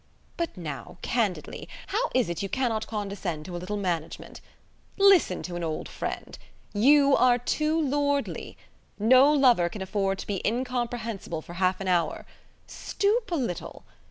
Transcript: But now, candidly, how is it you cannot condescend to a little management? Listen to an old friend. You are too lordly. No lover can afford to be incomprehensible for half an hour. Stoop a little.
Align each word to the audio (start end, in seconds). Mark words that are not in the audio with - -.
But 0.35 0.57
now, 0.57 0.97
candidly, 1.03 1.69
how 1.85 2.09
is 2.15 2.27
it 2.27 2.41
you 2.41 2.49
cannot 2.49 2.87
condescend 2.87 3.45
to 3.45 3.55
a 3.55 3.59
little 3.61 3.77
management? 3.77 4.41
Listen 4.97 5.43
to 5.43 5.55
an 5.55 5.63
old 5.63 5.87
friend. 5.87 6.39
You 6.73 7.15
are 7.15 7.37
too 7.37 7.79
lordly. 7.79 8.57
No 8.97 9.31
lover 9.31 9.69
can 9.69 9.83
afford 9.83 10.17
to 10.17 10.25
be 10.25 10.41
incomprehensible 10.43 11.43
for 11.43 11.53
half 11.53 11.79
an 11.79 11.87
hour. 11.87 12.25
Stoop 12.65 13.29
a 13.29 13.35
little. 13.35 13.83